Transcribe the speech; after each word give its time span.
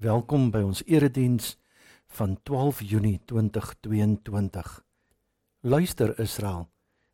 Welkom 0.00 0.46
by 0.48 0.62
ons 0.64 0.78
erediens 0.88 1.58
van 2.16 2.38
12 2.48 2.78
Junie 2.88 3.18
2022. 3.28 4.68
Luister 5.60 6.14
Israel, 6.16 6.70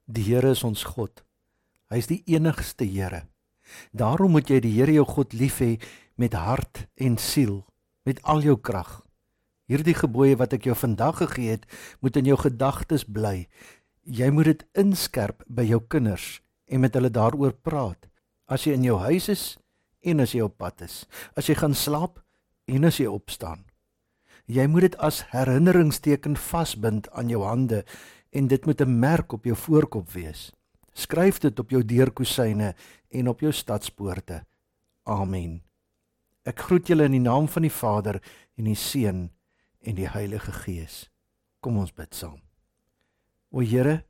die 0.07 0.23
Here 0.23 0.53
is 0.55 0.61
ons 0.63 0.85
God. 0.95 1.25
Hy 1.91 1.99
is 1.99 2.07
die 2.07 2.21
enigste 2.31 2.87
Here. 2.87 3.25
Daarom 3.91 4.37
moet 4.37 4.53
jy 4.55 4.61
die 4.63 4.71
Here 4.77 4.95
jou 4.95 5.03
God 5.03 5.35
lief 5.35 5.57
hê 5.65 5.73
met 6.15 6.37
hart 6.39 6.85
en 6.95 7.17
siel, 7.19 7.65
met 8.07 8.21
al 8.23 8.45
jou 8.47 8.55
krag. 8.55 9.01
Hierdie 9.67 9.97
gebooie 9.99 10.37
wat 10.39 10.55
ek 10.55 10.69
jou 10.71 10.77
vandag 10.79 11.19
gegee 11.25 11.57
het, 11.57 11.67
moet 11.99 12.21
in 12.23 12.31
jou 12.31 12.39
gedagtes 12.39 13.03
bly. 13.03 13.49
Jy 14.07 14.29
moet 14.31 14.53
dit 14.53 14.63
inskerp 14.85 15.43
by 15.51 15.67
jou 15.67 15.81
kinders 15.83 16.37
en 16.71 16.87
met 16.87 16.95
hulle 16.95 17.11
daaroor 17.11 17.59
praat. 17.67 18.07
As 18.47 18.63
jy 18.63 18.79
in 18.79 18.87
jou 18.87 19.01
huis 19.09 19.27
is 19.35 19.45
en 20.07 20.23
as 20.23 20.37
jy 20.39 20.47
op 20.47 20.55
pad 20.63 20.87
is, 20.87 21.03
as 21.35 21.51
jy 21.51 21.59
gaan 21.59 21.75
slaap 21.75 22.23
en 22.67 22.85
as 22.85 22.99
jy 23.01 23.07
opstaan. 23.11 23.65
Jy 24.47 24.67
moet 24.71 24.87
dit 24.87 24.99
as 25.03 25.25
herinneringsteken 25.33 26.37
vasbind 26.39 27.09
aan 27.11 27.31
jou 27.31 27.43
hande 27.43 27.83
en 28.31 28.49
dit 28.49 28.67
moet 28.67 28.81
'n 28.81 28.99
merk 29.01 29.33
op 29.33 29.45
jou 29.45 29.57
voorkop 29.57 30.13
wees. 30.13 30.53
Skryf 30.93 31.39
dit 31.39 31.59
op 31.59 31.71
jou 31.71 31.85
deurkusyne 31.85 32.75
en 33.11 33.29
op 33.29 33.41
jou 33.41 33.53
stadspoorte. 33.53 34.45
Amen. 35.05 35.63
Ek 36.45 36.59
groet 36.59 36.87
julle 36.87 37.05
in 37.05 37.13
die 37.13 37.21
naam 37.21 37.49
van 37.49 37.63
die 37.63 37.73
Vader 37.73 38.21
en 38.57 38.65
die 38.65 38.75
Seun 38.75 39.31
en 39.81 39.95
die 39.95 40.09
Heilige 40.09 40.53
Gees. 40.53 41.11
Kom 41.61 41.77
ons 41.77 41.93
bid 41.93 42.15
saam. 42.15 42.41
O 43.51 43.61
Here, 43.61 44.05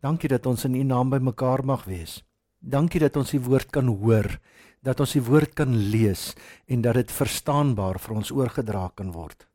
dankie 0.00 0.28
dat 0.28 0.46
ons 0.46 0.64
in 0.64 0.74
U 0.74 0.82
naam 0.82 1.10
bymekaar 1.10 1.64
mag 1.64 1.84
wees. 1.84 2.22
Dankie 2.58 3.00
dat 3.00 3.16
ons 3.16 3.32
U 3.32 3.40
woord 3.40 3.70
kan 3.70 3.86
hoor 3.86 4.38
dat 4.84 5.00
ons 5.00 5.16
die 5.16 5.24
woord 5.24 5.54
kan 5.56 5.72
lees 5.90 6.32
en 6.68 6.84
dat 6.84 6.98
dit 7.00 7.12
verstaanbaar 7.12 7.98
vir 8.02 8.16
ons 8.20 8.32
oorgedra 8.34 8.90
kan 8.94 9.12
word. 9.16 9.46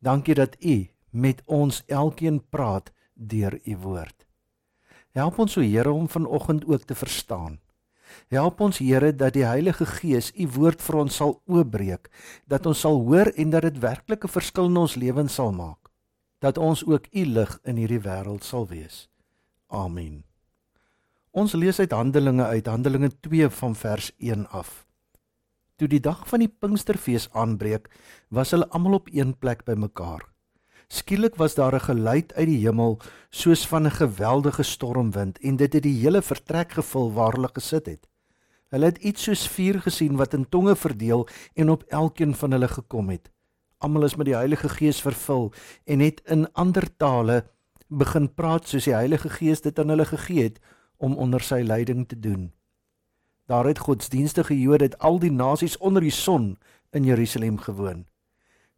Dankie 0.00 0.36
dat 0.36 0.56
U 0.60 0.76
met 1.10 1.42
ons 1.46 1.82
elkeen 1.88 2.40
praat 2.52 2.92
deur 3.14 3.56
U 3.64 3.76
woord. 3.76 4.26
Help 5.16 5.40
ons 5.42 5.56
o 5.58 5.64
Here 5.64 5.90
om 5.92 6.08
vanoggend 6.08 6.66
ook 6.68 6.86
te 6.86 6.94
verstaan. 6.94 7.58
Help 8.30 8.60
ons 8.60 8.78
Here 8.78 9.12
dat 9.16 9.34
die 9.34 9.46
Heilige 9.46 9.86
Gees 9.86 10.30
U 10.36 10.46
woord 10.54 10.82
vir 10.82 11.00
ons 11.02 11.16
sal 11.22 11.36
oopbreek, 11.50 12.10
dat 12.46 12.66
ons 12.66 12.86
sal 12.86 13.02
hoor 13.06 13.32
en 13.36 13.50
dat 13.50 13.66
dit 13.68 13.82
werklik 13.82 14.24
'n 14.24 14.36
verskil 14.38 14.66
in 14.70 14.76
ons 14.76 14.96
lewens 14.96 15.34
sal 15.34 15.52
maak. 15.52 15.90
Dat 16.38 16.58
ons 16.58 16.84
ook 16.86 17.06
U 17.12 17.24
lig 17.24 17.58
in 17.64 17.76
hierdie 17.76 18.00
wêreld 18.00 18.44
sal 18.44 18.66
wees. 18.66 19.08
Amen. 19.68 20.29
Ons 21.30 21.52
lees 21.54 21.78
uit 21.78 21.92
Handelinge 21.94 22.42
uit 22.42 22.66
Handelinge 22.66 23.08
2 23.22 23.48
van 23.54 23.74
vers 23.78 24.08
1 24.18 24.48
af. 24.50 24.70
Toe 25.78 25.86
die 25.86 26.00
dag 26.02 26.24
van 26.26 26.42
die 26.42 26.50
Pinksterfees 26.50 27.28
aanbreek, 27.38 27.86
was 28.34 28.50
hulle 28.50 28.66
almal 28.74 28.96
op 28.98 29.06
een 29.14 29.36
plek 29.38 29.62
bymekaar. 29.62 30.24
Skielik 30.90 31.38
was 31.38 31.54
daar 31.54 31.74
'n 31.74 31.86
geluid 31.86 32.34
uit 32.34 32.46
die 32.46 32.66
hemel 32.66 32.98
soos 33.30 33.62
van 33.66 33.86
'n 33.86 33.90
geweldige 33.90 34.62
stormwind 34.62 35.38
en 35.38 35.56
dit 35.56 35.72
het 35.72 35.82
die 35.82 36.00
hele 36.02 36.22
vertrek 36.22 36.72
gevul 36.72 37.12
waar 37.12 37.32
hulle 37.32 37.50
gesit 37.52 37.86
het. 37.86 38.08
Hulle 38.68 38.84
het 38.84 38.98
iets 38.98 39.22
soos 39.22 39.48
vuur 39.48 39.80
gesien 39.80 40.16
wat 40.16 40.34
in 40.34 40.48
tonge 40.48 40.76
verdeel 40.76 41.28
en 41.54 41.70
op 41.70 41.82
elkeen 41.82 42.34
van 42.34 42.50
hulle 42.50 42.68
gekom 42.68 43.08
het. 43.08 43.30
Almal 43.78 44.04
is 44.04 44.16
met 44.16 44.26
die 44.26 44.34
Heilige 44.34 44.68
Gees 44.68 45.00
vervul 45.00 45.52
en 45.84 46.00
het 46.00 46.20
in 46.24 46.52
ander 46.52 46.96
tale 46.96 47.50
begin 47.88 48.34
praat 48.34 48.68
soos 48.68 48.84
die 48.84 48.94
Heilige 48.94 49.28
Gees 49.28 49.60
dit 49.60 49.78
aan 49.78 49.88
hulle 49.88 50.04
gegee 50.04 50.42
het 50.42 50.60
om 51.00 51.16
onder 51.16 51.40
sy 51.40 51.62
leiding 51.64 52.06
te 52.08 52.18
doen. 52.20 52.52
Daar 53.50 53.66
het 53.66 53.82
godsdienstige 53.82 54.54
Jode 54.60 54.92
uit 54.92 54.98
al 54.98 55.18
die 55.18 55.32
nasies 55.32 55.78
onder 55.78 56.04
die 56.04 56.14
son 56.14 56.58
in 56.94 57.04
Jerusalem 57.04 57.58
gewoon. 57.58 58.04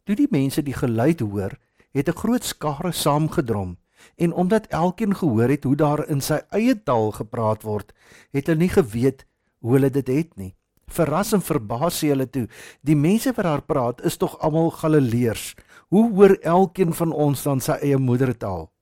Toe 0.03 0.15
die 0.15 0.27
mense 0.31 0.63
die 0.63 0.73
geluid 0.73 1.19
hoor, 1.19 1.59
het 1.91 2.09
'n 2.09 2.17
groot 2.17 2.43
skare 2.43 2.91
saamgedrom 2.91 3.77
en 4.15 4.33
omdat 4.33 4.67
elkeen 4.67 5.15
gehoor 5.15 5.49
het 5.49 5.63
hoe 5.63 5.75
daar 5.75 6.07
in 6.09 6.21
sy 6.21 6.41
eie 6.49 6.83
taal 6.83 7.11
gepraat 7.11 7.61
word, 7.63 7.93
het 8.31 8.47
hulle 8.47 8.59
nie 8.59 8.69
geweet 8.69 9.25
hoe 9.59 9.73
hulle 9.73 9.89
dit 9.89 10.07
het 10.07 10.35
nie. 10.35 10.55
Verras 10.87 11.33
en 11.33 11.41
verbaas 11.41 12.03
sê 12.03 12.07
hulle 12.11 12.29
toe, 12.29 12.47
die 12.81 12.95
mense 12.95 13.31
wat 13.33 13.45
daar 13.45 13.61
praat 13.61 14.01
is 14.01 14.17
tog 14.17 14.39
almal 14.39 14.71
Galileërs. 14.71 15.55
Hoe 15.87 16.11
hoor 16.13 16.37
elkeen 16.41 16.93
van 16.93 17.11
ons 17.11 17.43
dan 17.43 17.59
sy 17.59 17.71
eie 17.71 17.97
moedertaal? 17.97 18.72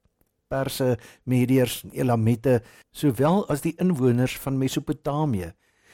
Perse, 0.51 0.97
Mediërs 1.23 1.81
en 1.87 1.95
Elamite, 1.95 2.59
sowel 2.91 3.45
as 3.51 3.63
die 3.63 3.73
inwoners 3.79 4.35
van 4.43 4.59
Mesopotamië, 4.59 5.53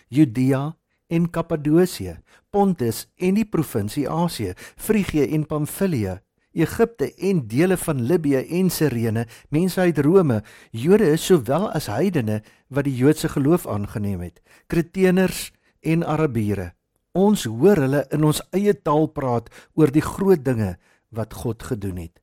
Judea 0.10 0.72
en 1.14 1.28
Kappadosie, 1.32 2.18
Pontus 2.52 3.06
en 3.16 3.38
die 3.38 3.46
provinsie 3.46 4.08
Asië, 4.10 4.56
Frigië 4.58 5.28
en 5.36 5.46
Pamfilië, 5.48 6.18
Egipte 6.58 7.12
en 7.30 7.44
dele 7.48 7.78
van 7.78 8.02
Libië 8.02 8.42
en 8.60 8.70
Sirene, 8.74 9.28
mense 9.54 9.82
uit 9.82 10.00
Rome, 10.02 10.42
Jode 10.72 11.12
sowel 11.22 11.70
as 11.78 11.90
heidene 11.92 12.42
wat 12.74 12.88
die 12.88 12.96
Joodse 12.98 13.30
geloof 13.30 13.68
aangeneem 13.70 14.26
het, 14.26 14.42
Kreteners 14.68 15.52
en 15.86 16.04
Arabiere. 16.04 16.72
Ons 17.18 17.46
hoor 17.50 17.82
hulle 17.86 18.04
in 18.14 18.26
ons 18.26 18.42
eie 18.54 18.74
taal 18.74 19.08
praat 19.14 19.50
oor 19.78 19.94
die 19.94 20.06
groot 20.06 20.44
dinge 20.46 20.76
wat 21.14 21.34
God 21.34 21.64
gedoen 21.72 22.02
het. 22.08 22.18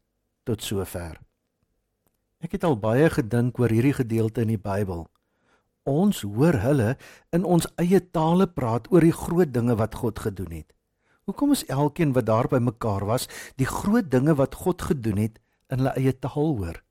Tot 0.44 0.62
sover. 0.62 1.23
Ek 2.44 2.58
het 2.58 2.64
al 2.68 2.74
baie 2.76 3.06
gedink 3.08 3.56
oor 3.56 3.72
hierdie 3.72 3.94
gedeelte 3.96 4.42
in 4.44 4.50
die 4.52 4.60
Bybel. 4.60 5.06
Ons 5.88 6.20
hoor 6.28 6.58
hulle 6.60 6.90
in 7.32 7.46
ons 7.48 7.64
eie 7.80 8.02
tale 8.12 8.44
praat 8.52 8.90
oor 8.92 9.04
die 9.04 9.14
groot 9.16 9.54
dinge 9.54 9.78
wat 9.80 9.96
God 10.02 10.20
gedoen 10.20 10.52
het. 10.52 10.74
Hoekom 11.24 11.54
is 11.56 11.64
elkeen 11.72 12.12
wat 12.12 12.28
daar 12.28 12.50
by 12.52 12.60
mekaar 12.60 13.06
was, 13.08 13.30
die 13.56 13.68
groot 13.68 14.10
dinge 14.12 14.36
wat 14.36 14.60
God 14.60 14.84
gedoen 14.90 15.22
het 15.22 15.40
in 15.72 15.80
hulle 15.80 15.94
eie 15.96 16.12
taal 16.12 16.52
hoor? 16.60 16.82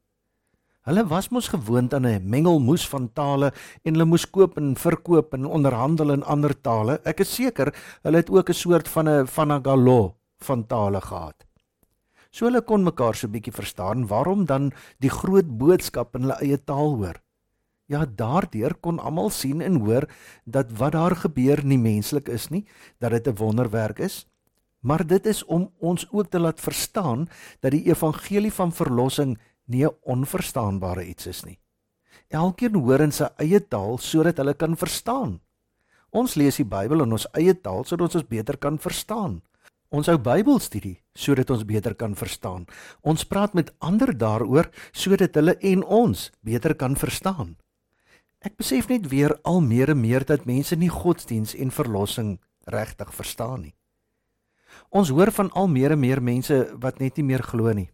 Hulle 0.89 1.05
was 1.13 1.29
mos 1.29 1.53
gewoond 1.53 1.93
aan 1.93 2.09
'n 2.09 2.25
mengelmoes 2.25 2.89
van 2.89 3.13
tale 3.13 3.53
en 3.85 3.93
hulle 3.93 4.09
moes 4.09 4.25
koop 4.25 4.57
en 4.57 4.75
verkoop 4.75 5.33
en 5.37 5.45
onderhandel 5.45 6.17
in 6.17 6.23
ander 6.23 6.61
tale. 6.61 6.99
Ek 7.05 7.19
is 7.19 7.35
seker 7.35 7.75
hulle 8.01 8.17
het 8.17 8.29
ook 8.29 8.49
'n 8.49 8.53
soort 8.53 8.87
van 8.87 9.07
'n 9.07 9.27
vanagalo 9.27 10.15
van 10.37 10.65
tale 10.65 11.01
gehad. 11.01 11.45
So 12.33 12.47
hulle 12.47 12.63
kon 12.65 12.81
mekaar 12.81 13.13
so 13.13 13.29
bietjie 13.29 13.53
verstaan 13.53 14.07
waarom 14.09 14.47
dan 14.49 14.71
die 15.05 15.11
groot 15.13 15.51
boodskap 15.61 16.15
in 16.17 16.25
hulle 16.25 16.39
eie 16.41 16.57
taal 16.57 16.97
hoor. 16.97 17.19
Ja, 17.91 18.07
daardeur 18.09 18.73
kon 18.81 18.97
almal 18.97 19.29
sien 19.29 19.61
en 19.61 19.77
hoor 19.83 20.07
dat 20.49 20.71
wat 20.79 20.95
daar 20.97 21.13
gebeur 21.25 21.61
nie 21.61 21.77
menslik 21.77 22.31
is 22.33 22.49
nie, 22.49 22.65
dat 22.97 23.11
dit 23.11 23.27
'n 23.27 23.37
wonderwerk 23.37 23.99
is, 23.99 24.25
maar 24.81 25.05
dit 25.05 25.25
is 25.25 25.43
om 25.45 25.69
ons 25.79 26.07
ook 26.11 26.29
te 26.29 26.39
laat 26.39 26.59
verstaan 26.59 27.27
dat 27.61 27.71
die 27.71 27.85
evangelie 27.85 28.51
van 28.51 28.71
verlossing 28.71 29.37
nie 29.65 29.85
'n 29.85 29.95
onverstaanbare 30.01 31.05
iets 31.05 31.27
is 31.27 31.43
nie. 31.45 31.59
Elkeen 32.29 32.75
hoor 32.75 33.01
in 33.01 33.11
sy 33.11 33.27
eie 33.37 33.59
taal 33.59 33.97
sodat 33.97 34.37
hulle 34.37 34.53
kan 34.53 34.75
verstaan. 34.77 35.41
Ons 36.09 36.35
lees 36.35 36.55
die 36.55 36.65
Bybel 36.65 37.01
in 37.01 37.11
ons 37.11 37.27
eie 37.33 37.53
taal 37.53 37.83
sodat 37.83 38.15
ons 38.15 38.27
beter 38.27 38.57
kan 38.57 38.79
verstaan. 38.79 39.41
Ons 39.93 40.09
hou 40.09 40.17
Bybelstudie 40.17 40.97
sodat 41.13 41.51
ons 41.53 41.65
beter 41.69 41.93
kan 41.93 42.15
verstaan. 42.17 42.65
Ons 43.05 43.27
praat 43.29 43.53
met 43.53 43.69
ander 43.77 44.09
daaroor 44.17 44.71
sodat 44.89 45.37
hulle 45.37 45.53
en 45.61 45.83
ons 45.85 46.31
beter 46.41 46.73
kan 46.73 46.97
verstaan. 46.97 47.53
Ek 48.41 48.57
besef 48.57 48.89
net 48.89 49.05
weer 49.11 49.37
al 49.45 49.61
meer 49.61 49.93
en 49.93 50.01
meer 50.01 50.25
dat 50.25 50.49
mense 50.49 50.75
nie 50.75 50.89
godsdiens 50.89 51.53
en 51.53 51.71
verlossing 51.71 52.39
regtig 52.73 53.13
verstaan 53.13 53.67
nie. 53.67 53.75
Ons 54.89 55.13
hoor 55.13 55.29
van 55.31 55.51
al 55.53 55.69
meer 55.69 55.93
en 55.93 56.01
meer 56.01 56.21
mense 56.21 56.57
wat 56.81 56.97
net 56.99 57.21
nie 57.21 57.27
meer 57.29 57.45
glo 57.45 57.69
nie. 57.77 57.91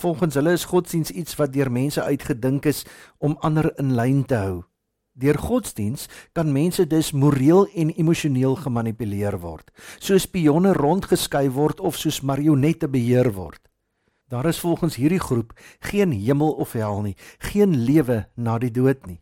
Volgens 0.00 0.38
hulle 0.38 0.56
is 0.56 0.64
godsdiens 0.70 1.12
iets 1.12 1.36
wat 1.36 1.52
deur 1.52 1.68
mense 1.70 2.00
uitgedink 2.00 2.70
is 2.72 2.84
om 3.18 3.36
ander 3.44 3.68
in 3.76 3.92
lyn 3.98 4.24
te 4.24 4.40
hou. 4.40 4.67
Deur 5.18 5.38
godsdiens 5.38 6.06
kan 6.32 6.52
mense 6.52 6.84
dus 6.86 7.10
moreel 7.12 7.66
en 7.74 7.90
emosioneel 7.90 8.54
gemanipuleer 8.62 9.34
word, 9.42 9.72
soos 9.98 10.28
spionne 10.28 10.72
rondgeskei 10.78 11.48
word 11.50 11.80
of 11.80 11.98
soos 11.98 12.20
marionette 12.22 12.86
beheer 12.88 13.32
word. 13.34 13.58
Daar 14.30 14.46
is 14.46 14.60
volgens 14.62 14.94
hierdie 15.00 15.18
groep 15.18 15.56
geen 15.90 16.12
hemel 16.12 16.52
of 16.62 16.76
hel 16.78 17.02
nie, 17.02 17.16
geen 17.50 17.74
lewe 17.82 18.28
na 18.36 18.58
die 18.62 18.70
dood 18.70 19.06
nie. 19.10 19.18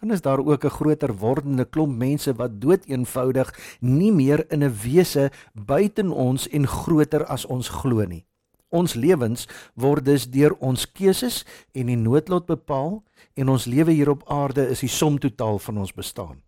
Dan 0.00 0.12
is 0.12 0.20
daar 0.20 0.44
ook 0.44 0.64
'n 0.64 0.76
groter 0.76 1.16
wordende 1.16 1.64
klomp 1.64 1.96
mense 1.96 2.34
wat 2.34 2.60
dood 2.60 2.84
eenvoudig 2.84 3.78
nie 3.80 4.12
meer 4.12 4.44
in 4.52 4.64
'n 4.64 4.76
wese 4.82 5.30
buiten 5.54 6.10
ons 6.10 6.48
en 6.48 6.66
groter 6.66 7.24
as 7.24 7.46
ons 7.46 7.68
glo 7.68 8.04
nie. 8.04 8.26
Ons 8.74 8.96
lewens 8.98 9.46
word 9.78 10.06
dus 10.08 10.26
deur 10.30 10.56
ons 10.58 10.86
keuses 10.90 11.44
en 11.72 11.92
die 11.92 12.00
noodlot 12.00 12.48
bepaal 12.50 12.98
en 13.38 13.52
ons 13.54 13.68
lewe 13.70 13.94
hier 13.94 14.10
op 14.10 14.26
aarde 14.30 14.66
is 14.72 14.82
die 14.82 14.90
som 14.90 15.20
totaal 15.22 15.60
van 15.62 15.78
ons 15.84 15.94
bestaan. 15.94 16.40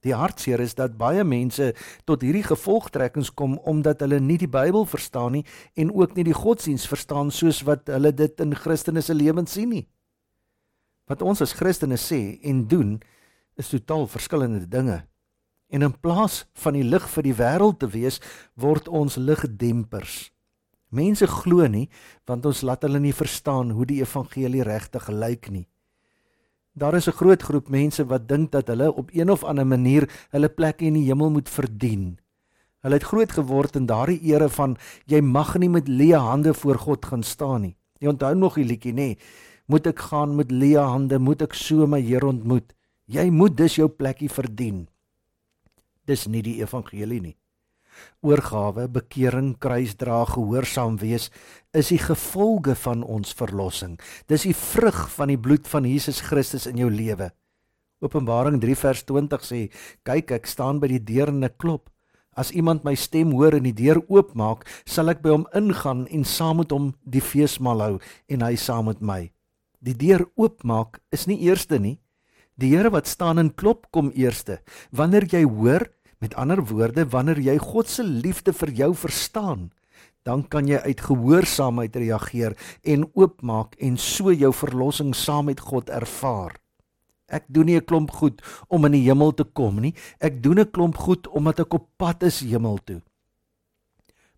Die 0.00 0.14
hartseer 0.16 0.62
is 0.64 0.76
dat 0.78 0.96
baie 0.96 1.24
mense 1.28 1.72
tot 2.08 2.22
hierdie 2.24 2.46
gevolgtrekkings 2.46 3.34
kom 3.36 3.58
omdat 3.68 4.00
hulle 4.00 4.20
nie 4.22 4.38
die 4.40 4.48
Bybel 4.48 4.86
verstaan 4.88 5.36
nie 5.36 5.44
en 5.76 5.92
ook 5.92 6.14
nie 6.16 6.24
die 6.30 6.36
godsdiens 6.36 6.86
verstaan 6.88 7.32
soos 7.34 7.60
wat 7.68 7.90
hulle 7.92 8.14
dit 8.16 8.40
in 8.40 8.56
Christene 8.56 9.02
se 9.04 9.16
lewens 9.16 9.58
sien 9.58 9.74
nie. 9.74 9.84
Wat 11.10 11.20
ons 11.26 11.42
as 11.44 11.56
Christene 11.58 11.98
sê 12.00 12.38
en 12.46 12.64
doen 12.70 12.96
is 13.60 13.74
totaal 13.74 14.06
verskillende 14.08 14.68
dinge. 14.70 15.02
En 15.70 15.82
in 15.82 15.92
plaas 16.00 16.44
van 16.62 16.78
die 16.78 16.86
lig 16.86 17.04
vir 17.12 17.26
die 17.26 17.36
wêreld 17.36 17.80
te 17.82 17.90
wees, 17.90 18.18
word 18.56 18.88
ons 18.88 19.18
ligdempers. 19.20 20.30
Mense 20.90 21.26
glo 21.26 21.66
nie 21.70 21.88
want 22.26 22.46
ons 22.46 22.62
laat 22.66 22.82
hulle 22.86 23.00
nie 23.00 23.14
verstaan 23.14 23.70
hoe 23.76 23.86
die 23.86 24.00
evangelie 24.02 24.64
regtig 24.66 25.08
lyk 25.08 25.50
nie. 25.50 25.66
Daar 26.74 26.94
is 26.94 27.08
'n 27.08 27.18
groot 27.18 27.42
groep 27.42 27.68
mense 27.68 28.04
wat 28.06 28.28
dink 28.28 28.50
dat 28.50 28.66
hulle 28.68 28.94
op 28.94 29.10
een 29.12 29.30
of 29.30 29.44
ander 29.44 29.66
manier 29.66 30.08
hulle 30.30 30.48
plek 30.48 30.82
in 30.82 30.94
die 30.94 31.06
hemel 31.06 31.30
moet 31.30 31.48
verdien. 31.48 32.18
Hulle 32.80 32.94
het 32.94 33.04
groot 33.04 33.32
geword 33.32 33.76
in 33.76 33.86
daardie 33.86 34.20
ere 34.22 34.48
van 34.48 34.76
jy 35.06 35.20
mag 35.20 35.58
nie 35.58 35.68
met 35.68 35.88
leë 35.88 36.18
hande 36.18 36.54
voor 36.54 36.78
God 36.78 37.04
gaan 37.04 37.22
staan 37.22 37.60
nie. 37.60 37.76
Jy 37.98 38.08
onthou 38.08 38.34
nog 38.34 38.54
die 38.54 38.64
liedjie 38.64 38.92
nê? 38.92 39.18
Moet 39.66 39.86
ek 39.86 39.98
gaan 39.98 40.36
met 40.36 40.50
leë 40.50 40.80
hande, 40.80 41.18
moet 41.18 41.42
ek 41.42 41.54
so 41.54 41.86
my 41.86 42.00
Here 42.00 42.26
ontmoet? 42.26 42.72
Jy 43.06 43.30
moet 43.30 43.56
dus 43.56 43.74
jou 43.76 43.88
plekkie 43.88 44.30
verdien. 44.30 44.88
Dis 46.06 46.26
nie 46.26 46.42
die 46.42 46.60
evangelie 46.62 47.20
nie. 47.20 47.36
Oorgawe, 48.20 48.88
bekering, 48.88 49.54
kruisdra, 49.58 50.24
gehoorsaam 50.28 50.98
wees 51.00 51.30
is 51.72 51.88
die 51.88 52.00
gevolge 52.02 52.74
van 52.82 53.02
ons 53.02 53.32
verlossing. 53.36 53.98
Dis 54.28 54.44
die 54.48 54.56
vrug 54.56 55.06
van 55.14 55.32
die 55.32 55.38
bloed 55.40 55.68
van 55.68 55.86
Jesus 55.88 56.20
Christus 56.20 56.66
in 56.66 56.82
jou 56.82 56.90
lewe. 56.90 57.30
Openbaring 58.00 58.60
3 58.60 58.76
vers 58.76 59.02
20 59.04 59.44
sê: 59.44 59.60
"Kyk, 60.04 60.30
ek 60.32 60.46
staan 60.46 60.80
by 60.80 60.88
die 60.88 61.04
deur 61.04 61.28
en 61.28 61.44
ek 61.44 61.58
klop. 61.58 61.90
As 62.36 62.52
iemand 62.52 62.84
my 62.84 62.94
stem 62.94 63.32
hoor 63.32 63.54
en 63.54 63.64
die 63.64 63.76
deur 63.76 64.00
oopmaak, 64.08 64.64
sal 64.86 65.10
ek 65.10 65.22
by 65.22 65.30
hom 65.30 65.46
ingaan 65.54 66.06
en 66.08 66.24
saam 66.24 66.56
met 66.56 66.70
hom 66.70 66.94
die 67.04 67.20
feesmaal 67.20 67.80
hou 67.80 68.00
en 68.28 68.40
hy 68.42 68.56
saam 68.56 68.86
met 68.86 69.00
my." 69.00 69.30
Die 69.80 69.94
deur 69.94 70.26
oopmaak 70.36 71.00
is 71.12 71.26
nie 71.26 71.40
eerste 71.40 71.78
nie. 71.78 72.00
Die 72.60 72.76
Here 72.76 72.90
wat 72.92 73.08
staan 73.08 73.38
en 73.38 73.54
klop 73.54 73.86
kom 73.90 74.10
eerste. 74.12 74.60
Wanneer 74.92 75.24
jy 75.24 75.44
hoor, 75.48 75.86
Met 76.20 76.34
ander 76.36 76.60
woorde, 76.68 77.06
wanneer 77.08 77.38
jy 77.40 77.56
God 77.58 77.88
se 77.88 78.04
liefde 78.04 78.52
vir 78.52 78.70
jou 78.76 78.90
verstaan, 78.94 79.70
dan 80.28 80.42
kan 80.52 80.66
jy 80.68 80.76
uit 80.84 81.00
gehoorsaamheid 81.00 81.94
reageer 81.96 82.56
en 82.84 83.06
oopmaak 83.16 83.78
en 83.80 83.96
so 83.96 84.32
jou 84.32 84.50
verlossing 84.52 85.14
saam 85.16 85.48
met 85.48 85.62
God 85.64 85.88
ervaar. 85.88 86.58
Ek 87.30 87.46
doen 87.48 87.66
nie 87.66 87.76
'n 87.76 87.84
klomp 87.84 88.10
goed 88.10 88.42
om 88.68 88.84
in 88.84 88.92
die 88.92 89.06
hemel 89.08 89.32
te 89.32 89.44
kom 89.44 89.80
nie. 89.80 89.94
Ek 90.20 90.42
doen 90.42 90.60
'n 90.60 90.70
klomp 90.70 90.96
goed 90.96 91.26
omdat 91.28 91.60
ek 91.60 91.74
op 91.74 91.88
pad 91.96 92.22
is 92.22 92.40
hemel 92.40 92.78
toe. 92.84 93.00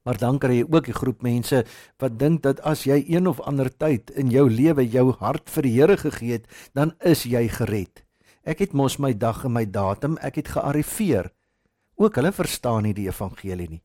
Maar 0.04 0.18
dan 0.18 0.38
kry 0.38 0.62
jy 0.62 0.66
ook 0.70 0.88
'n 0.88 1.00
groep 1.00 1.22
mense 1.22 1.64
wat 1.98 2.18
dink 2.18 2.42
dat 2.42 2.60
as 2.60 2.84
jy 2.84 3.04
een 3.08 3.26
of 3.26 3.40
ander 3.40 3.70
tyd 3.76 4.10
in 4.10 4.30
jou 4.30 4.50
lewe 4.50 4.86
jou 4.86 5.12
hart 5.12 5.50
vir 5.50 5.62
die 5.62 5.80
Here 5.80 5.96
gegee 5.96 6.32
het, 6.32 6.46
dan 6.74 6.92
is 7.00 7.24
jy 7.24 7.48
gered. 7.48 8.04
Ek 8.44 8.58
het 8.58 8.72
mos 8.72 8.98
my 8.98 9.12
dag 9.18 9.44
en 9.44 9.52
my 9.52 9.64
datum, 9.64 10.18
ek 10.18 10.34
het 10.34 10.48
gearriveer. 10.48 11.32
Ook 12.02 12.16
hulle 12.18 12.32
verstaan 12.34 12.82
nie 12.82 12.94
die 12.96 13.06
evangelie 13.06 13.68
nie. 13.70 13.82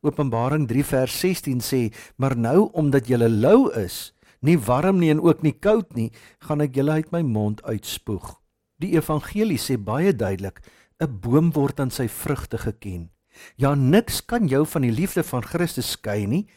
Openbaring 0.00 0.64
3 0.68 0.84
vers 0.84 1.16
16 1.20 1.60
sê: 1.60 1.80
"Maar 2.16 2.36
nou 2.36 2.70
omdat 2.72 3.06
julle 3.06 3.28
lou 3.28 3.72
is, 3.72 4.14
nie 4.40 4.58
warm 4.58 4.98
nie 4.98 5.10
en 5.10 5.20
ook 5.20 5.42
nie 5.42 5.52
koud 5.52 5.94
nie, 5.94 6.10
gaan 6.38 6.60
ek 6.60 6.74
julle 6.74 6.92
uit 6.92 7.10
my 7.12 7.20
mond 7.20 7.62
uitspoeg." 7.62 8.40
Die 8.78 8.96
evangelie 8.96 9.58
sê 9.58 9.76
baie 9.76 10.16
duidelik: 10.16 10.60
'n 11.00 11.20
boom 11.20 11.52
word 11.52 11.80
aan 11.80 11.90
sy 11.90 12.08
vrugte 12.08 12.58
geken. 12.58 13.10
Ja, 13.56 13.74
niks 13.74 14.24
kan 14.24 14.48
jou 14.48 14.66
van 14.66 14.82
die 14.82 14.92
liefde 14.92 15.22
van 15.22 15.42
Christus 15.42 15.90
skei 15.90 16.26
nie. 16.26 16.48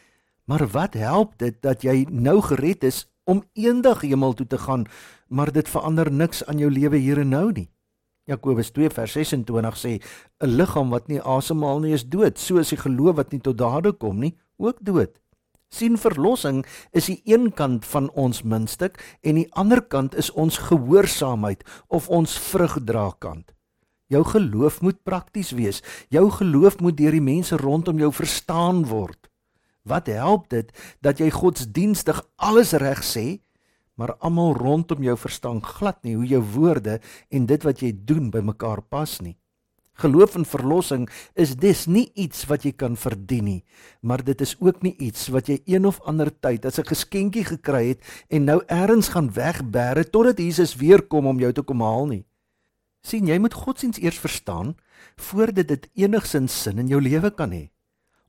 Maar 0.44 0.68
wat 0.68 0.94
help 0.94 1.38
dit 1.38 1.62
dat 1.62 1.82
jy 1.82 2.06
nou 2.10 2.40
gered 2.40 2.84
is 2.84 3.06
om 3.24 3.44
eendag 3.52 4.00
hemel 4.00 4.32
toe 4.32 4.46
te 4.46 4.58
gaan, 4.58 4.86
maar 5.28 5.52
dit 5.52 5.68
verander 5.68 6.12
niks 6.12 6.44
aan 6.46 6.58
jou 6.58 6.70
lewe 6.70 6.96
hier 6.96 7.18
en 7.18 7.28
nou 7.28 7.52
nie? 7.52 7.73
Jakobus 8.24 8.70
2 8.72 8.88
vers 8.88 9.12
26 9.12 9.76
sê 9.76 9.92
'n 10.40 10.56
liggaam 10.56 10.88
wat 10.90 11.08
nie 11.08 11.20
asemhaal 11.20 11.80
nie 11.80 11.92
is 11.92 12.08
dood, 12.08 12.38
so 12.38 12.56
is 12.56 12.70
die 12.72 12.80
geloof 12.80 13.16
wat 13.16 13.32
nie 13.32 13.40
tot 13.40 13.58
dade 13.58 13.92
kom 13.92 14.18
nie 14.18 14.36
ook 14.56 14.78
dood. 14.80 15.20
sien 15.74 15.98
verlossing 15.98 16.64
is 16.92 17.06
die 17.06 17.20
een 17.24 17.52
kant 17.52 17.84
van 17.84 18.10
ons 18.10 18.42
muntstuk 18.42 19.18
en 19.22 19.34
die 19.34 19.52
ander 19.52 19.82
kant 19.82 20.14
is 20.14 20.30
ons 20.30 20.58
gehoorsaamheid 20.58 21.64
of 21.88 22.08
ons 22.08 22.38
vrugdraakant. 22.38 23.50
Jou 24.06 24.22
geloof 24.24 24.80
moet 24.80 25.02
prakties 25.02 25.50
wees. 25.50 25.82
Jou 26.08 26.30
geloof 26.30 26.78
moet 26.80 26.96
deur 26.96 27.10
die 27.10 27.20
mense 27.24 27.56
rondom 27.56 27.98
jou 27.98 28.12
verstaan 28.12 28.84
word. 28.86 29.30
Wat 29.82 30.06
help 30.06 30.48
dit 30.48 30.70
dat 31.00 31.18
jy 31.18 31.30
godsdienstig 31.30 32.22
alles 32.36 32.72
reg 32.72 33.02
sê, 33.02 33.40
maar 33.94 34.16
almal 34.18 34.54
rondom 34.58 35.02
jou 35.02 35.16
verstaan 35.18 35.62
glad 35.62 36.02
nie 36.02 36.16
hoe 36.16 36.26
jou 36.26 36.42
woorde 36.54 37.00
en 37.30 37.46
dit 37.46 37.62
wat 37.62 37.82
jy 37.82 37.92
doen 37.94 38.30
bymekaar 38.30 38.82
pas 38.82 39.20
nie. 39.20 39.36
Geloof 39.94 40.34
en 40.34 40.44
verlossing 40.44 41.04
is 41.38 41.54
dis 41.54 41.84
nie 41.86 42.08
iets 42.18 42.48
wat 42.50 42.64
jy 42.66 42.72
kan 42.74 42.96
verdien 42.98 43.44
nie, 43.46 43.60
maar 44.02 44.24
dit 44.26 44.40
is 44.42 44.56
ook 44.58 44.82
nie 44.82 44.96
iets 44.98 45.28
wat 45.30 45.46
jy 45.46 45.60
een 45.70 45.86
of 45.86 46.00
ander 46.02 46.32
tyd 46.34 46.66
as 46.66 46.78
'n 46.78 46.90
geskenkie 46.90 47.44
gekry 47.44 47.94
het 47.94 48.00
en 48.28 48.44
nou 48.44 48.60
eers 48.66 49.08
gaan 49.08 49.30
wegbêre 49.30 50.10
totdat 50.10 50.38
Jesus 50.38 50.74
weer 50.74 51.02
kom 51.02 51.26
om 51.26 51.38
jou 51.38 51.52
te 51.52 51.62
kom 51.62 51.80
haal 51.80 52.06
nie. 52.06 52.24
sien 53.04 53.26
jy 53.26 53.38
moet 53.38 53.54
godsdiens 53.54 54.00
eers 54.00 54.18
verstaan 54.18 54.76
voordat 55.16 55.68
dit 55.68 55.88
enigsins 55.94 56.62
sin 56.62 56.78
in 56.78 56.88
jou 56.88 57.00
lewe 57.00 57.30
kan 57.30 57.52
hê. 57.52 57.70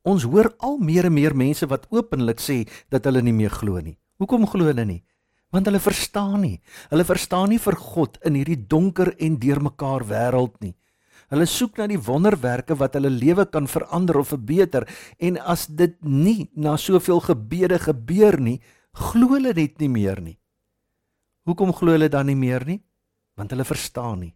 Ons 0.03 0.23
hoor 0.23 0.53
al 0.57 0.77
meer 0.77 1.05
en 1.05 1.13
meer 1.13 1.35
mense 1.35 1.65
wat 1.65 1.87
openlik 1.89 2.39
sê 2.43 2.67
dat 2.89 3.05
hulle 3.05 3.21
nie 3.21 3.33
meer 3.33 3.49
glo 3.49 3.79
nie. 3.81 3.97
Hoekom 4.19 4.45
glo 4.47 4.65
hulle 4.65 4.85
nie? 4.85 5.03
Want 5.53 5.69
hulle 5.69 5.79
verstaan 5.79 6.41
nie. 6.43 6.57
Hulle 6.91 7.05
verstaan 7.07 7.49
nie 7.53 7.61
vir 7.61 7.77
God 7.79 8.17
in 8.27 8.35
hierdie 8.39 8.59
donker 8.67 9.13
en 9.19 9.37
deurmekaar 9.39 10.07
wêreld 10.09 10.57
nie. 10.63 10.75
Hulle 11.33 11.47
soek 11.49 11.79
na 11.79 11.87
die 11.89 11.99
wonderwerke 12.01 12.77
wat 12.77 12.97
hulle 12.97 13.09
lewe 13.09 13.47
kan 13.49 13.67
verander 13.69 14.19
of 14.21 14.33
verbeter 14.33 14.85
en 15.17 15.39
as 15.41 15.65
dit 15.67 15.95
nie 16.03 16.49
na 16.53 16.75
soveel 16.77 17.23
gebede 17.25 17.79
gebeur 17.81 18.37
nie, 18.37 18.59
glo 18.93 19.33
hulle 19.33 19.55
net 19.57 19.79
nie 19.81 19.89
meer 19.89 20.21
nie. 20.21 20.37
Hoekom 21.49 21.73
glo 21.77 21.95
hulle 21.95 22.09
dan 22.09 22.29
nie 22.29 22.37
meer 22.37 22.65
nie? 22.65 22.79
Want 23.37 23.51
hulle 23.53 23.65
verstaan 23.65 24.21
nie. 24.21 24.33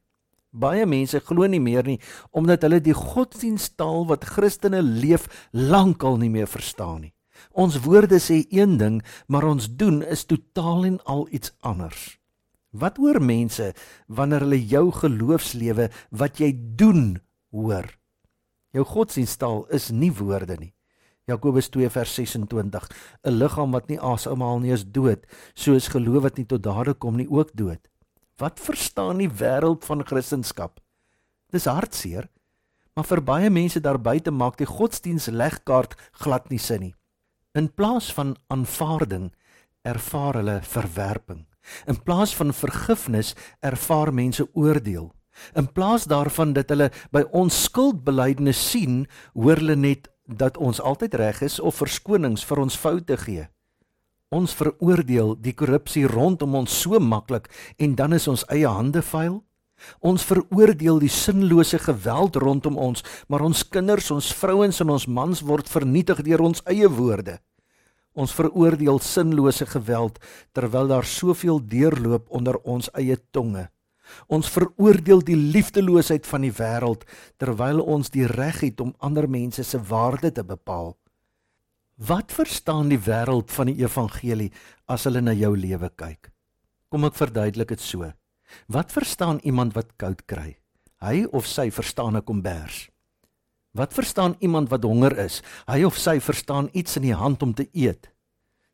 Baie 0.49 0.85
mense 0.89 1.21
glo 1.21 1.45
nie 1.45 1.61
meer 1.61 1.85
nie 1.85 1.99
omdat 2.33 2.65
hulle 2.65 2.81
die 2.81 2.95
godsdiensttaal 2.97 4.07
wat 4.09 4.25
Christene 4.25 4.81
leef 4.81 5.29
lankal 5.53 6.17
nie 6.17 6.31
meer 6.33 6.49
verstaan 6.49 7.03
nie. 7.05 7.13
Ons 7.51 7.79
woorde 7.85 8.19
sê 8.19 8.43
een 8.49 8.77
ding, 8.77 9.01
maar 9.27 9.43
ons 9.43 9.69
doen 9.75 10.01
is 10.03 10.25
totaal 10.25 10.85
en 10.85 11.03
al 11.03 11.27
iets 11.31 11.53
anders. 11.59 12.19
Wat 12.69 12.97
hoor 12.97 13.21
mense 13.21 13.73
wanneer 14.07 14.45
hulle 14.45 14.59
jou 14.61 14.91
geloofslewe 14.93 15.89
wat 16.09 16.37
jy 16.37 16.53
doen 16.77 17.17
hoor? 17.49 17.87
Jou 18.71 18.85
godsdiensttaal 18.85 19.65
is 19.73 19.89
nie 19.89 20.11
woorde 20.13 20.57
nie. 20.59 20.73
Jakobus 21.29 21.69
2 21.69 21.89
vers 21.89 22.13
26: 22.13 22.89
'n 23.23 23.37
Liggaam 23.37 23.71
wat 23.71 23.87
nie 23.89 23.99
asemhaal 23.99 24.59
nie 24.59 24.73
is 24.73 24.85
dood, 24.85 25.25
soos 25.53 25.87
geloof 25.87 26.23
wat 26.23 26.37
nie 26.37 26.45
tot 26.45 26.63
dade 26.63 26.93
kom 26.93 27.17
nie 27.17 27.29
ook 27.29 27.53
dood. 27.53 27.89
Wat 28.37 28.59
verstaan 28.59 29.17
die 29.17 29.29
wêreld 29.29 29.85
van 29.85 30.05
Christendom? 30.05 30.71
Dis 31.51 31.65
hartseer, 31.65 32.29
maar 32.95 33.05
vir 33.05 33.21
baie 33.21 33.49
mense 33.49 33.81
daar 33.81 33.99
buite 33.99 34.31
maak 34.31 34.57
die 34.57 34.69
godsdienstlegkaart 34.69 35.95
glad 36.11 36.49
nie 36.49 36.59
sin 36.59 36.81
nie. 36.81 36.95
In 37.57 37.73
plaas 37.73 38.13
van 38.13 38.35
aanvaarding 38.47 39.31
ervaar 39.81 40.33
hulle 40.33 40.59
verwerping. 40.61 41.45
In 41.85 42.03
plaas 42.03 42.35
van 42.35 42.53
vergifnis 42.53 43.35
ervaar 43.59 44.13
mense 44.13 44.45
oordeel. 44.53 45.09
In 45.55 45.71
plaas 45.71 46.03
daarvan 46.03 46.53
dat 46.53 46.69
hulle 46.69 46.91
by 47.11 47.23
ons 47.31 47.63
skuldbelydenis 47.63 48.61
sien, 48.69 49.07
hoor 49.33 49.57
hulle 49.57 49.75
net 49.75 50.11
dat 50.25 50.57
ons 50.57 50.81
altyd 50.81 51.13
reg 51.17 51.41
is 51.41 51.57
of 51.59 51.81
verskonings 51.81 52.45
vir 52.45 52.61
ons 52.61 52.77
foute 52.77 53.17
gee. 53.17 53.47
Ons 54.29 54.53
veroordeel 54.53 55.33
die 55.41 55.55
korrupsie 55.57 56.05
rondom 56.05 56.53
ons 56.55 56.81
so 56.83 56.99
maklik 57.01 57.49
en 57.81 57.95
dan 57.97 58.13
is 58.13 58.27
ons 58.29 58.45
eie 58.53 58.69
hande 58.69 59.01
vuil. 59.01 59.39
Ons 59.99 60.25
veroordeel 60.27 60.99
die 60.99 61.11
sinlose 61.11 61.79
geweld 61.79 62.35
rondom 62.35 62.77
ons, 62.77 63.03
maar 63.27 63.43
ons 63.45 63.63
kinders, 63.63 64.11
ons 64.11 64.33
vrouens 64.35 64.81
en 64.81 64.95
ons 64.95 65.07
mans 65.07 65.41
word 65.45 65.69
vernietig 65.69 66.23
deur 66.27 66.45
ons 66.49 66.63
eie 66.69 66.89
woorde. 66.89 67.39
Ons 68.19 68.33
veroordeel 68.35 68.99
sinlose 69.05 69.65
geweld 69.69 70.17
terwyl 70.57 70.89
daar 70.89 71.05
soveel 71.05 71.61
deurloop 71.61 72.29
onder 72.29 72.57
ons 72.63 72.89
eie 72.97 73.17
tonge. 73.31 73.69
Ons 74.27 74.49
veroordeel 74.49 75.21
die 75.25 75.37
liefdeloosheid 75.37 76.25
van 76.27 76.45
die 76.47 76.53
wêreld 76.55 77.05
terwyl 77.41 77.83
ons 77.83 78.09
die 78.13 78.25
reg 78.27 78.63
het 78.65 78.81
om 78.81 78.95
ander 79.05 79.29
mense 79.29 79.63
se 79.63 79.79
waarde 79.91 80.31
te 80.33 80.43
bepaal. 80.43 80.95
Wat 81.99 82.31
verstaan 82.31 82.89
die 82.89 82.99
wêreld 83.05 83.51
van 83.51 83.69
die 83.69 83.83
evangelie 83.83 84.49
as 84.87 85.05
hulle 85.07 85.21
na 85.21 85.35
jou 85.35 85.51
lewe 85.55 85.91
kyk? 85.99 86.31
Kom 86.89 87.05
ek 87.05 87.17
verduidelik 87.19 87.75
dit 87.75 87.83
so. 87.83 88.07
Wat 88.67 88.91
verstaan 88.91 89.39
iemand 89.43 89.73
wat 89.73 89.95
koud 89.95 90.25
kry? 90.25 90.57
Hy 90.99 91.25
of 91.31 91.47
sy 91.47 91.69
verstaan 91.71 92.17
'n 92.17 92.23
kombers. 92.23 92.89
Wat 93.71 93.93
verstaan 93.93 94.35
iemand 94.39 94.69
wat 94.69 94.83
honger 94.83 95.17
is? 95.17 95.41
Hy 95.67 95.83
of 95.83 95.97
sy 95.97 96.19
verstaan 96.19 96.69
iets 96.73 96.95
in 96.95 97.01
die 97.01 97.15
hand 97.15 97.41
om 97.41 97.53
te 97.53 97.69
eet. 97.71 98.09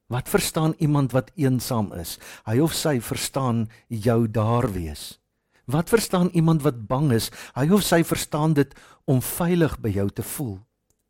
Wat 0.08 0.30
verstaan 0.30 0.74
iemand 0.78 1.12
wat 1.12 1.32
eensaam 1.36 1.92
is? 1.94 2.18
Hy 2.46 2.60
of 2.60 2.74
sy 2.74 3.00
verstaan 3.02 3.70
jou 3.88 4.28
daar 4.32 4.72
wees. 4.74 5.20
Wat 5.66 5.90
verstaan 5.90 6.30
iemand 6.34 6.62
wat 6.62 6.88
bang 6.88 7.12
is? 7.12 7.32
Hy 7.56 7.70
of 7.74 7.84
sy 7.84 8.04
verstaan 8.04 8.54
dit 8.54 8.74
om 9.06 9.22
veilig 9.22 9.80
by 9.82 9.90
jou 9.90 10.10
te 10.10 10.24
voel. 10.24 10.60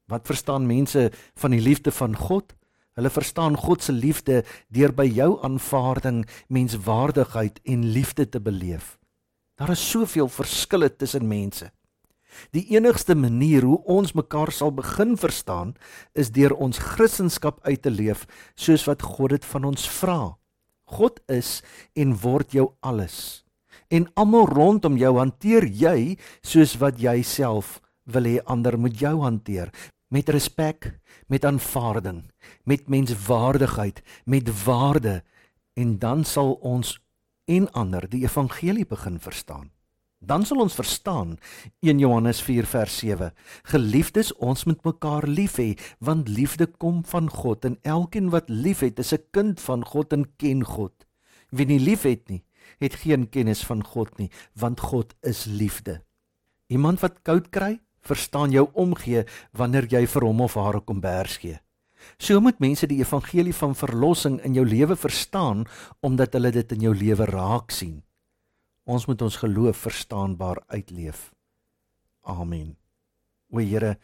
Wat 0.08 0.28
verstaan 0.28 0.68
mense 0.68 1.12
van 1.36 1.52
die 1.52 1.62
liefde 1.62 1.92
van 1.92 2.16
God? 2.16 2.54
Hulle 2.96 3.12
verstaan 3.12 3.58
God 3.60 3.84
se 3.84 3.92
liefde 3.92 4.44
deur 4.72 4.94
by 4.96 5.04
jou 5.12 5.34
aanvaarding, 5.44 6.22
menswaardigheid 6.48 7.60
en 7.68 7.90
liefde 7.92 8.24
te 8.30 8.40
beleef. 8.40 8.96
Daar 9.60 9.74
is 9.76 9.84
soveel 9.84 10.30
verskille 10.32 10.90
tussen 10.96 11.28
mense. 11.28 11.72
Die 12.56 12.64
enigste 12.76 13.16
manier 13.16 13.64
hoe 13.68 13.82
ons 13.84 14.14
mekaar 14.16 14.52
sal 14.52 14.72
begin 14.76 15.16
verstaan, 15.20 15.76
is 16.16 16.32
deur 16.32 16.56
ons 16.56 16.80
Christendom 16.80 17.60
uit 17.64 17.82
te 17.82 17.92
leef 17.92 18.26
soos 18.56 18.88
wat 18.88 19.04
God 19.04 19.36
dit 19.36 19.46
van 19.52 19.68
ons 19.72 19.88
vra. 20.00 20.36
God 20.88 21.20
is 21.32 21.64
en 21.96 22.16
word 22.24 22.56
jou 22.56 22.70
alles. 22.80 23.44
En 23.92 24.08
almal 24.16 24.48
rondom 24.48 24.96
jou 24.98 25.18
hanteer 25.20 25.68
jy 25.68 26.16
soos 26.44 26.78
wat 26.80 27.00
jy 27.00 27.22
self 27.24 27.82
wil 28.06 28.28
hê 28.28 28.40
ander 28.46 28.78
moet 28.78 28.96
jou 29.02 29.18
hanteer 29.24 29.72
met 30.16 30.30
respek, 30.32 31.00
met 31.28 31.46
aanvaarding, 31.46 32.24
met 32.64 32.88
menswaardigheid, 32.88 34.02
met 34.24 34.64
waarde 34.64 35.24
en 35.74 36.00
dan 36.00 36.24
sal 36.24 36.54
ons 36.54 37.00
en 37.46 37.68
ander 37.72 38.08
die 38.10 38.24
evangelie 38.24 38.86
begin 38.88 39.20
verstaan. 39.20 39.72
Dan 40.26 40.46
sal 40.48 40.64
ons 40.64 40.78
verstaan 40.78 41.36
1 41.84 42.00
Johannes 42.00 42.40
4 42.42 42.66
vers 42.66 42.98
7. 42.98 43.34
Geliefdes, 43.74 44.32
ons 44.34 44.64
moet 44.64 44.88
mekaar 44.88 45.28
lief 45.28 45.60
hê 45.60 45.74
want 46.00 46.32
liefde 46.32 46.66
kom 46.66 47.04
van 47.06 47.28
God 47.30 47.68
en 47.68 47.78
elkeen 47.84 48.32
wat 48.34 48.50
liefhet 48.50 49.00
is 49.04 49.14
'n 49.14 49.24
kind 49.32 49.62
van 49.62 49.86
God 49.86 50.14
en 50.14 50.26
ken 50.38 50.64
God. 50.64 50.94
Wie 51.50 51.66
nie 51.66 51.80
liefhet 51.80 52.30
nie, 52.30 52.44
het 52.80 52.96
geen 52.96 53.30
kennis 53.30 53.66
van 53.66 53.84
God 53.84 54.18
nie, 54.18 54.32
want 54.54 54.80
God 54.80 55.14
is 55.22 55.46
liefde. 55.46 56.02
Iemand 56.68 57.00
wat 57.00 57.22
koud 57.22 57.50
kry, 57.50 57.80
verstaan 58.06 58.52
jou 58.52 58.70
omgee 58.74 59.26
wanneer 59.52 59.88
jy 59.90 60.06
vir 60.08 60.22
hom 60.22 60.42
of 60.42 60.56
haar 60.56 60.78
'n 60.78 60.86
kombers 60.86 61.38
gee. 61.38 61.60
So 62.18 62.40
moet 62.40 62.60
mense 62.60 62.88
die 62.88 63.00
evangelie 63.02 63.54
van 63.54 63.76
verlossing 63.76 64.40
in 64.46 64.54
jou 64.54 64.66
lewe 64.66 64.96
verstaan 64.96 65.66
omdat 66.00 66.34
hulle 66.34 66.52
dit 66.52 66.72
in 66.72 66.80
jou 66.80 66.96
lewe 66.96 67.26
raak 67.26 67.72
sien. 67.72 68.04
Ons 68.86 69.06
moet 69.06 69.22
ons 69.22 69.36
geloof 69.36 69.78
verstaanbaar 69.78 70.62
uitleef. 70.68 71.32
Amen. 72.22 72.76
O 73.50 73.60
Here, 73.60 73.98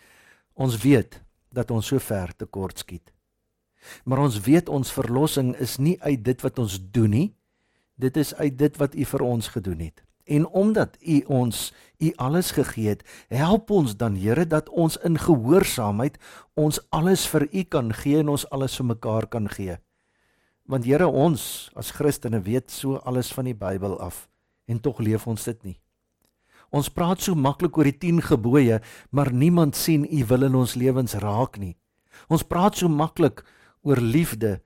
ons 0.54 0.78
weet 0.82 1.22
dat 1.54 1.72
ons 1.72 1.88
so 1.88 2.00
ver 2.00 2.34
tekort 2.36 2.80
skiet. 2.80 3.12
Maar 4.06 4.26
ons 4.26 4.40
weet 4.46 4.70
ons 4.70 4.94
verlossing 4.94 5.56
is 5.62 5.78
nie 5.78 5.98
uit 6.02 6.24
dit 6.24 6.42
wat 6.42 6.60
ons 6.60 6.78
doen 6.94 7.10
nie. 7.10 7.30
Dit 7.96 8.18
is 8.18 8.34
uit 8.36 8.58
dit 8.58 8.78
wat 8.78 8.96
U 8.96 9.06
vir 9.06 9.22
ons 9.26 9.48
gedoen 9.48 9.80
het. 9.80 10.04
En 10.26 10.48
omdat 10.48 10.98
U 11.02 11.22
ons 11.28 11.72
U 12.02 12.14
alles 12.16 12.52
gegee 12.52 12.90
het, 12.90 13.04
help 13.30 13.70
ons 13.70 13.94
dan 13.98 14.16
Here 14.18 14.48
dat 14.48 14.70
ons 14.70 14.98
in 15.06 15.20
gehoorsaamheid 15.22 16.18
ons 16.58 16.80
alles 16.90 17.28
vir 17.30 17.46
U 17.52 17.64
kan 17.64 17.94
gee 17.94 18.22
en 18.22 18.32
ons 18.34 18.48
alles 18.50 18.76
vir 18.80 18.86
mekaar 18.86 19.28
kan 19.30 19.50
gee. 19.50 19.78
Want 20.66 20.86
Here 20.86 21.08
ons 21.08 21.70
as 21.78 21.94
Christene 21.94 22.42
weet 22.42 22.72
so 22.72 22.98
alles 23.06 23.30
van 23.34 23.46
die 23.46 23.58
Bybel 23.58 24.00
af 24.02 24.28
en 24.66 24.80
tog 24.80 25.00
leef 25.00 25.28
ons 25.28 25.44
dit 25.44 25.64
nie. 25.64 25.78
Ons 26.72 26.90
praat 26.90 27.20
so 27.22 27.36
maklik 27.36 27.78
oor 27.78 27.86
die 27.90 27.98
10 28.00 28.22
gebooie, 28.32 28.80
maar 29.12 29.34
niemand 29.34 29.76
sien 29.76 30.06
U 30.08 30.26
wil 30.26 30.48
in 30.48 30.56
ons 30.56 30.78
lewens 30.80 31.18
raak 31.20 31.60
nie. 31.60 31.76
Ons 32.32 32.48
praat 32.48 32.80
so 32.80 32.88
maklik 32.88 33.44
oor 33.84 34.00
liefde, 34.00 34.62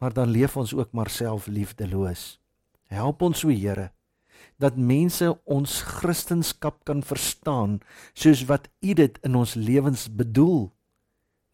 maar 0.00 0.14
dan 0.16 0.32
leef 0.32 0.56
ons 0.56 0.72
ook 0.74 0.92
maar 0.96 1.10
self 1.12 1.46
liefdeloos. 1.46 2.40
Help 2.88 3.22
ons 3.22 3.44
so 3.44 3.52
Here 3.52 3.90
dat 4.60 4.76
mense 4.76 5.30
ons 5.44 5.80
kristendom 5.82 6.76
kan 6.84 7.00
verstaan 7.02 7.78
soos 8.12 8.44
wat 8.48 8.68
U 8.84 8.94
dit 8.94 9.18
in 9.24 9.34
ons 9.34 9.54
lewens 9.56 10.08
bedoel. 10.12 10.68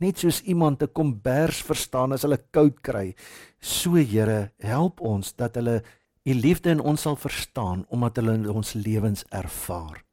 Net 0.03 0.19
soos 0.19 0.43
iemand 0.43 0.83
'n 0.83 0.93
kombers 0.93 1.63
verstaan 1.63 2.13
as 2.13 2.23
hulle 2.23 2.43
koud 2.51 2.83
kry, 2.83 3.15
so 3.61 3.95
Here, 3.95 4.53
help 4.59 5.01
ons 5.01 5.33
dat 5.33 5.55
hulle 5.55 5.83
U 6.27 6.35
liefde 6.35 6.71
in 6.71 6.81
ons 6.81 7.01
sal 7.01 7.17
verstaan 7.17 7.87
omdat 7.89 8.17
hulle 8.17 8.53
ons 8.53 8.75
lewens 8.75 9.25
ervaar. 9.31 10.05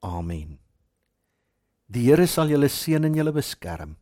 Amen. 0.00 0.58
Die 1.86 2.10
Here 2.10 2.26
sal 2.26 2.48
julle 2.48 2.68
seën 2.68 3.04
en 3.04 3.14
julle 3.14 3.32
beskerm. 3.32 3.96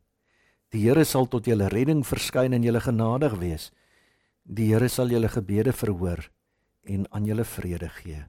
Die 0.71 0.80
Here 0.80 1.04
sal 1.04 1.26
tot 1.26 1.47
julle 1.47 1.68
redding 1.68 2.04
verskyn 2.07 2.52
en 2.52 2.62
julle 2.62 2.80
genadig 2.80 3.38
wees. 3.38 3.73
Die 4.45 4.73
Here 4.73 4.88
sal 4.88 5.09
julle 5.09 5.28
gebede 5.28 5.73
verhoor 5.73 6.30
en 6.82 7.12
aan 7.12 7.25
julle 7.25 7.44
vrede 7.44 7.88
gee. 7.88 8.25